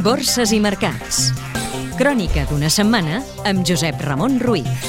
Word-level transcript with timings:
Borses 0.00 0.48
i 0.56 0.58
mercats. 0.64 1.26
Crònica 1.98 2.46
d'una 2.48 2.70
setmana 2.72 3.18
amb 3.44 3.66
Josep 3.68 4.00
Ramon 4.06 4.38
Ruiz. 4.40 4.86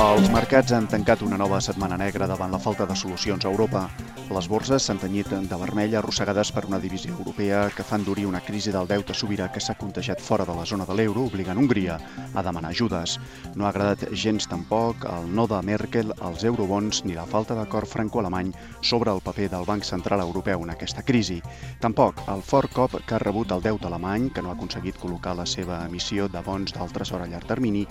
Els 0.00 0.26
mercats 0.34 0.74
han 0.74 0.88
tancat 0.90 1.22
una 1.22 1.38
nova 1.38 1.60
setmana 1.62 1.98
negra 2.00 2.26
davant 2.26 2.50
la 2.50 2.58
falta 2.58 2.86
de 2.88 2.96
solucions 2.98 3.46
a 3.46 3.50
Europa. 3.52 3.84
Les 4.30 4.46
borses 4.46 4.84
s'han 4.86 4.98
tenyit 5.02 5.26
de 5.50 5.56
vermell 5.58 5.96
arrossegades 5.98 6.52
per 6.54 6.62
una 6.68 6.78
divisió 6.78 7.16
europea 7.16 7.64
que 7.74 7.82
fa 7.82 7.96
endurir 7.98 8.28
una 8.28 8.40
crisi 8.46 8.70
del 8.70 8.86
deute 8.86 9.16
sobirà 9.18 9.48
que 9.50 9.58
s'ha 9.58 9.74
contagiat 9.74 10.22
fora 10.22 10.46
de 10.46 10.54
la 10.54 10.66
zona 10.70 10.86
de 10.86 10.94
l'euro, 10.94 11.24
obligant 11.26 11.58
Hongria 11.58 11.96
a 12.32 12.44
demanar 12.46 12.70
ajudes. 12.70 13.16
No 13.56 13.66
ha 13.66 13.72
agradat 13.74 14.14
gens 14.14 14.46
tampoc 14.46 15.02
el 15.10 15.26
no 15.34 15.48
de 15.50 15.58
Merkel 15.66 16.14
als 16.20 16.46
eurobons 16.46 17.02
ni 17.08 17.18
la 17.18 17.26
falta 17.26 17.58
d'acord 17.58 17.90
franco-alemany 17.90 18.54
sobre 18.92 19.10
el 19.10 19.20
paper 19.20 19.50
del 19.50 19.66
Banc 19.66 19.82
Central 19.82 20.22
Europeu 20.22 20.62
en 20.62 20.70
aquesta 20.78 21.02
crisi. 21.02 21.42
Tampoc 21.82 22.22
el 22.30 22.46
fort 22.46 22.70
cop 22.72 23.00
que 23.02 23.18
ha 23.18 23.24
rebut 23.26 23.50
el 23.50 23.66
deute 23.66 23.90
alemany, 23.90 24.30
que 24.30 24.42
no 24.46 24.54
ha 24.54 24.58
aconseguit 24.58 25.00
col·locar 25.02 25.34
la 25.34 25.46
seva 25.58 25.82
emissió 25.90 26.28
de 26.28 26.46
bons 26.46 26.78
d'altres 26.78 27.10
hora 27.10 27.26
a 27.26 27.34
llarg 27.34 27.50
termini, 27.50 27.82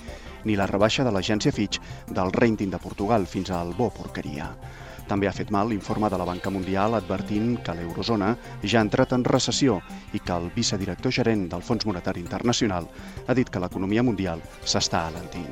ni 0.45 0.55
la 0.55 0.71
rebaixa 0.71 1.03
de 1.03 1.11
l'agència 1.11 1.51
Fitch 1.51 1.83
del 2.07 2.31
rating 2.31 2.71
de 2.71 2.79
Portugal 2.79 3.27
fins 3.27 3.51
al 3.51 3.75
bo 3.75 3.91
porqueria. 3.91 4.53
També 5.09 5.25
ha 5.25 5.33
fet 5.33 5.49
mal 5.49 5.71
l'informe 5.71 6.09
de 6.13 6.17
la 6.21 6.25
Banca 6.27 6.51
Mundial 6.53 6.93
advertint 6.93 7.55
que 7.65 7.73
l'eurozona 7.73 8.35
ja 8.61 8.77
ha 8.77 8.85
entrat 8.85 9.15
en 9.17 9.25
recessió 9.25 9.79
i 10.13 10.21
que 10.21 10.35
el 10.35 10.51
vicedirector 10.53 11.15
gerent 11.17 11.47
del 11.49 11.65
Fons 11.65 11.87
Monetari 11.89 12.21
Internacional 12.21 12.85
ha 13.25 13.33
dit 13.33 13.49
que 13.49 13.61
l'economia 13.63 14.05
mundial 14.05 14.43
s'està 14.61 15.07
alentint. 15.07 15.49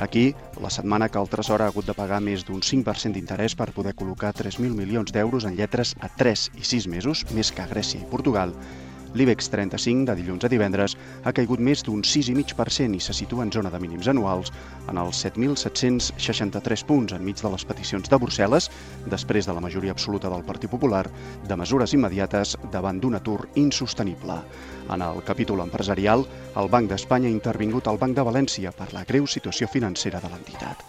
Aquí, 0.00 0.34
la 0.60 0.70
setmana 0.72 1.08
que 1.08 1.20
el 1.20 1.28
Tresor 1.28 1.60
ha 1.60 1.70
hagut 1.72 1.88
de 1.88 1.96
pagar 1.96 2.20
més 2.24 2.44
d'un 2.48 2.60
5% 2.64 3.16
d'interès 3.16 3.56
per 3.56 3.72
poder 3.76 3.92
col·locar 3.96 4.34
3.000 4.36 4.76
milions 4.76 5.12
d'euros 5.12 5.44
en 5.48 5.56
lletres 5.56 5.92
a 6.00 6.08
3 6.20 6.46
i 6.56 6.64
6 6.64 6.88
mesos, 6.88 7.26
més 7.36 7.52
que 7.52 7.64
a 7.64 7.68
Grècia 7.68 8.00
i 8.00 8.08
Portugal, 8.08 8.54
L'IBEX 9.10 9.48
35, 9.50 10.04
de 10.06 10.14
dilluns 10.20 10.44
a 10.46 10.48
divendres, 10.52 10.94
ha 11.26 11.32
caigut 11.34 11.58
més 11.58 11.82
d'un 11.82 12.04
6,5% 12.06 12.94
i 12.94 13.00
se 13.02 13.14
situa 13.16 13.42
en 13.42 13.50
zona 13.50 13.72
de 13.74 13.80
mínims 13.82 14.06
anuals 14.12 14.52
en 14.86 15.00
els 15.02 15.24
7.763 15.26 16.84
punts 16.86 17.16
enmig 17.18 17.42
de 17.42 17.50
les 17.50 17.66
peticions 17.66 18.06
de 18.06 18.20
Brussel·les, 18.22 18.70
després 19.10 19.50
de 19.50 19.56
la 19.56 19.64
majoria 19.66 19.96
absoluta 19.96 20.30
del 20.30 20.46
Partit 20.46 20.70
Popular, 20.70 21.04
de 21.42 21.58
mesures 21.58 21.94
immediates 21.98 22.54
davant 22.70 23.02
d'un 23.02 23.18
atur 23.18 23.48
insostenible. 23.58 24.38
En 24.94 25.02
el 25.02 25.24
capítol 25.26 25.66
empresarial, 25.66 26.22
el 26.54 26.70
Banc 26.70 26.92
d'Espanya 26.92 27.26
ha 27.26 27.34
intervingut 27.34 27.90
al 27.90 27.98
Banc 27.98 28.14
de 28.14 28.26
València 28.30 28.70
per 28.70 28.92
la 28.94 29.02
greu 29.08 29.26
situació 29.26 29.66
financera 29.66 30.22
de 30.22 30.30
l'entitat. 30.30 30.86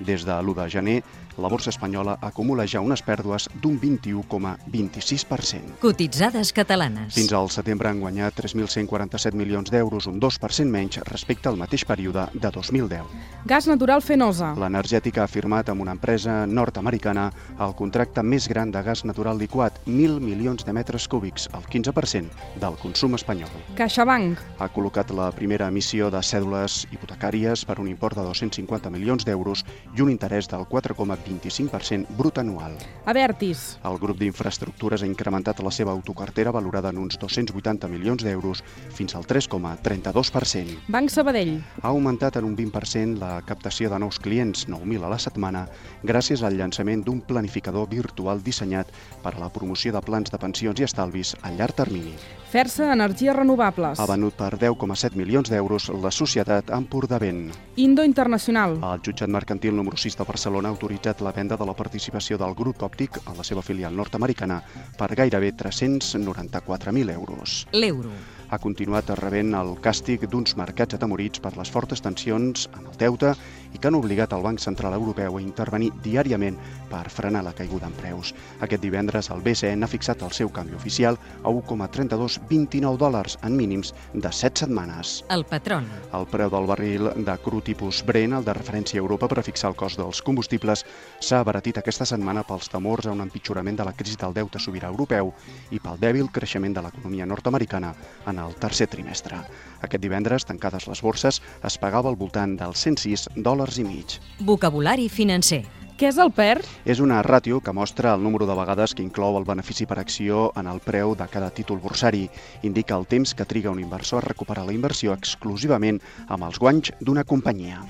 Des 0.00 0.24
de 0.24 0.32
l'1 0.32 0.54
de 0.56 0.68
gener, 0.70 1.02
la 1.40 1.48
borsa 1.48 1.70
espanyola 1.70 2.18
acumula 2.20 2.66
ja 2.66 2.80
unes 2.80 3.02
pèrdues 3.02 3.48
d'un 3.62 3.78
21,26%. 3.80 5.78
Cotitzades 5.80 6.52
catalanes. 6.52 7.14
Fins 7.14 7.32
al 7.32 7.48
setembre 7.50 7.88
han 7.88 8.00
guanyat 8.00 8.34
3.147 8.36 9.34
milions 9.38 9.70
d'euros, 9.70 10.06
un 10.10 10.20
2% 10.20 10.68
menys 10.68 11.00
respecte 11.08 11.48
al 11.48 11.56
mateix 11.56 11.84
període 11.88 12.26
de 12.34 12.50
2010. 12.50 13.04
Gas 13.46 13.68
natural 13.70 14.02
fenosa. 14.02 14.52
L'energètica 14.60 15.24
ha 15.24 15.30
firmat 15.30 15.70
amb 15.72 15.80
una 15.80 15.94
empresa 15.96 16.44
nord-americana 16.46 17.30
el 17.58 17.74
contracte 17.78 18.22
més 18.22 18.48
gran 18.48 18.70
de 18.70 18.82
gas 18.82 19.04
natural 19.04 19.38
liquat, 19.38 19.80
1.000 19.86 20.20
milions 20.20 20.64
de 20.66 20.72
metres 20.76 21.08
cúbics, 21.08 21.48
el 21.56 21.64
15% 21.64 22.60
del 22.60 22.76
consum 22.82 23.14
espanyol. 23.16 23.50
CaixaBank. 23.78 24.40
Ha 24.58 24.68
col·locat 24.74 25.14
la 25.16 25.30
primera 25.32 25.68
emissió 25.72 26.10
de 26.10 26.20
cèdules 26.20 26.84
hipotecàries 26.90 27.64
per 27.64 27.78
un 27.80 27.88
import 27.88 28.18
de 28.18 28.26
250 28.28 28.90
milions 28.92 29.24
d'euros 29.24 29.64
i 29.96 30.02
un 30.02 30.10
interès 30.10 30.48
del 30.50 30.66
4,25% 30.68 32.16
brut 32.16 32.38
anual. 32.38 32.76
Avertis. 33.10 33.78
El 33.84 33.98
grup 33.98 34.18
d'infraestructures 34.20 35.02
ha 35.02 35.08
incrementat 35.08 35.60
la 35.64 35.72
seva 35.74 35.92
autocartera 35.92 36.52
valorada 36.54 36.90
en 36.90 36.98
uns 37.02 37.18
280 37.18 37.88
milions 37.88 38.24
d'euros 38.24 38.62
fins 38.94 39.14
al 39.14 39.26
3,32%. 39.26 40.78
Banc 40.88 41.10
Sabadell. 41.10 41.56
Ha 41.82 41.88
augmentat 41.88 42.36
en 42.36 42.46
un 42.48 42.56
20% 42.56 43.18
la 43.20 43.40
captació 43.46 43.90
de 43.90 43.98
nous 43.98 44.18
clients, 44.18 44.66
9.000 44.68 45.06
a 45.06 45.12
la 45.12 45.18
setmana, 45.18 45.66
gràcies 46.02 46.44
al 46.44 46.56
llançament 46.58 47.04
d'un 47.04 47.20
planificador 47.20 47.88
virtual 47.90 48.42
dissenyat 48.42 48.92
per 49.22 49.34
a 49.34 49.40
la 49.40 49.50
promoció 49.52 49.92
de 49.92 50.04
plans 50.04 50.30
de 50.30 50.38
pensions 50.38 50.80
i 50.80 50.86
estalvis 50.86 51.34
a 51.42 51.50
llarg 51.50 51.74
termini. 51.76 52.14
Fersa 52.50 52.88
Energies 52.92 53.34
Renovables. 53.36 54.00
Ha 54.00 54.06
venut 54.10 54.34
per 54.34 54.56
10,7 54.58 55.14
milions 55.14 55.50
d'euros 55.52 55.86
la 56.02 56.10
societat 56.10 56.72
Empordavent. 56.74 57.52
Indo 57.78 58.02
Internacional. 58.02 58.74
El 58.82 59.04
jutjat 59.06 59.30
mercantil 59.30 59.76
número 59.80 59.96
6 59.96 60.18
de 60.18 60.24
Barcelona 60.28 60.68
ha 60.68 60.74
autoritzat 60.76 61.22
la 61.24 61.32
venda 61.32 61.56
de 61.56 61.64
la 61.64 61.74
participació 61.74 62.36
del 62.36 62.52
grup 62.58 62.82
òptic 62.84 63.16
a 63.24 63.32
la 63.38 63.46
seva 63.48 63.64
filial 63.64 63.96
nord-americana 63.96 64.60
per 64.98 65.08
gairebé 65.16 65.54
394.000 65.56 67.16
euros. 67.16 67.64
L'euro 67.72 68.12
ha 68.50 68.58
continuat 68.58 69.08
rebent 69.16 69.54
el 69.54 69.76
càstig 69.80 70.26
d'uns 70.28 70.56
mercats 70.58 70.98
atemorits 70.98 71.40
per 71.40 71.54
les 71.56 71.70
fortes 71.70 72.02
tensions 72.02 72.66
en 72.74 72.88
el 72.90 72.96
deute 72.98 73.32
i 73.72 73.78
que 73.78 73.88
han 73.88 73.98
obligat 73.98 74.32
el 74.32 74.42
Banc 74.42 74.60
Central 74.60 74.94
Europeu 74.94 75.36
a 75.36 75.42
intervenir 75.42 75.90
diàriament 76.04 76.58
per 76.90 77.06
frenar 77.10 77.42
la 77.46 77.54
caiguda 77.56 77.86
en 77.86 77.94
preus. 77.94 78.34
Aquest 78.60 78.82
divendres 78.82 79.30
el 79.30 79.42
BCE 79.44 79.72
ha 79.80 79.90
fixat 79.90 80.22
el 80.26 80.34
seu 80.34 80.50
canvi 80.50 80.74
oficial 80.74 81.18
a 81.44 81.52
1,3229 81.52 82.98
dòlars 82.98 83.38
en 83.46 83.56
mínims 83.56 83.94
de 84.12 84.32
7 84.32 84.66
setmanes. 84.66 85.20
El 85.30 85.44
patrón. 85.44 85.86
El 86.12 86.26
preu 86.26 86.50
del 86.50 86.66
barril 86.66 87.10
de 87.14 87.36
cru 87.44 87.60
tipus 87.62 88.02
Brent, 88.06 88.34
el 88.40 88.44
de 88.44 88.54
referència 88.56 88.98
a 88.98 89.04
Europa 89.04 89.28
per 89.30 89.40
a 89.40 89.46
fixar 89.46 89.70
el 89.70 89.78
cost 89.78 90.00
dels 90.00 90.22
combustibles, 90.22 90.84
s'ha 91.20 91.40
abaratit 91.40 91.78
aquesta 91.78 92.08
setmana 92.08 92.44
pels 92.46 92.68
temors 92.72 93.06
a 93.06 93.14
un 93.14 93.22
empitjorament 93.22 93.78
de 93.78 93.86
la 93.86 93.94
crisi 93.94 94.18
del 94.20 94.34
deute 94.34 94.58
sobirà 94.58 94.90
europeu 94.90 95.32
i 95.70 95.78
pel 95.78 96.00
dèbil 96.00 96.30
creixement 96.32 96.74
de 96.74 96.82
l'economia 96.82 97.26
nord-americana 97.26 97.94
en 98.26 98.38
el 98.42 98.54
tercer 98.58 98.88
trimestre. 98.90 99.38
Aquest 99.80 100.02
divendres, 100.02 100.44
tancades 100.44 100.86
les 100.90 101.00
borses, 101.00 101.40
es 101.64 101.78
pagava 101.80 102.10
al 102.10 102.18
voltant 102.20 102.56
dels 102.58 102.82
106 102.84 103.28
dòlars 103.36 103.59
i 103.76 103.84
mig. 103.84 104.18
Vocabulari 104.40 105.08
financer. 105.08 105.64
Què 106.00 106.08
és 106.08 106.16
el 106.16 106.30
PER? 106.32 106.62
És 106.88 107.00
una 107.04 107.18
ràtio 107.20 107.58
que 107.60 107.74
mostra 107.76 108.14
el 108.16 108.22
número 108.24 108.46
de 108.48 108.54
vegades 108.56 108.94
que 108.96 109.04
inclou 109.04 109.36
el 109.36 109.44
benefici 109.44 109.84
per 109.84 109.98
acció 110.00 110.46
en 110.56 110.70
el 110.70 110.80
preu 110.80 111.12
de 111.12 111.26
cada 111.28 111.50
títol 111.52 111.76
borsari. 111.82 112.22
Indica 112.64 112.96
el 112.96 113.04
temps 113.04 113.34
que 113.36 113.44
triga 113.44 113.68
un 113.68 113.82
inversor 113.84 114.24
a 114.24 114.30
recuperar 114.32 114.64
la 114.64 114.72
inversió 114.72 115.12
exclusivament 115.12 116.00
amb 116.28 116.48
els 116.48 116.56
guanys 116.58 116.94
d'una 117.04 117.28
companyia. 117.28 117.84